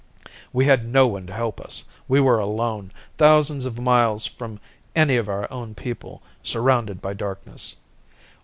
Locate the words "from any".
4.25-5.15